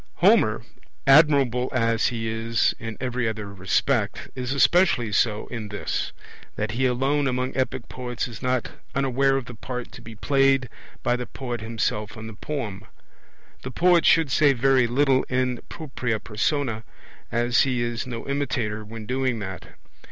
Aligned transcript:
Homer, 0.15 0.63
admirable 1.05 1.69
as 1.71 2.07
he 2.07 2.27
is 2.27 2.73
in 2.79 2.97
every 2.99 3.27
other 3.29 3.53
respect, 3.53 4.31
is 4.33 4.51
especially 4.51 5.11
so 5.11 5.45
in 5.49 5.67
this, 5.69 6.11
that 6.55 6.71
he 6.71 6.87
alone 6.87 7.27
among 7.27 7.55
epic 7.55 7.87
poets 7.87 8.27
is 8.27 8.41
not 8.41 8.71
unaware 8.95 9.37
of 9.37 9.45
the 9.45 9.53
part 9.53 9.91
to 9.91 10.01
be 10.01 10.15
played 10.15 10.69
by 11.03 11.15
the 11.15 11.27
poet 11.27 11.61
himself 11.61 12.17
in 12.17 12.25
the 12.25 12.33
poem. 12.33 12.83
The 13.61 13.69
poet 13.69 14.03
should 14.07 14.31
say 14.31 14.53
very 14.53 14.87
little 14.87 15.21
in 15.29 15.59
propria 15.69 16.19
persona, 16.19 16.83
as 17.31 17.61
he 17.61 17.83
is 17.83 18.07
no 18.07 18.27
imitator 18.27 18.83
when 18.83 19.05
doing 19.05 19.37
that. 19.37 19.75